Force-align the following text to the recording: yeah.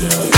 yeah. 0.00 0.29